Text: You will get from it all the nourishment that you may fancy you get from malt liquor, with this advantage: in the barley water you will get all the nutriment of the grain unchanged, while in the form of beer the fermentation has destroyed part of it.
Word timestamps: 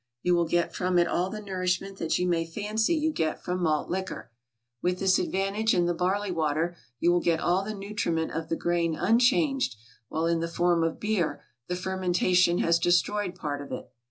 You 0.23 0.33
will 0.33 0.47
get 0.47 0.73
from 0.73 0.97
it 0.97 1.07
all 1.07 1.29
the 1.29 1.39
nourishment 1.43 1.99
that 1.99 2.17
you 2.17 2.27
may 2.27 2.43
fancy 2.43 2.95
you 2.95 3.11
get 3.11 3.43
from 3.43 3.61
malt 3.61 3.87
liquor, 3.87 4.31
with 4.81 4.97
this 4.97 5.19
advantage: 5.19 5.75
in 5.75 5.85
the 5.85 5.93
barley 5.93 6.31
water 6.31 6.75
you 6.99 7.11
will 7.11 7.19
get 7.19 7.39
all 7.39 7.63
the 7.63 7.75
nutriment 7.75 8.31
of 8.31 8.49
the 8.49 8.55
grain 8.55 8.95
unchanged, 8.95 9.75
while 10.07 10.25
in 10.25 10.39
the 10.39 10.47
form 10.47 10.83
of 10.83 10.99
beer 10.99 11.43
the 11.67 11.75
fermentation 11.75 12.57
has 12.57 12.79
destroyed 12.79 13.35
part 13.35 13.61
of 13.61 13.71
it. 13.71 13.91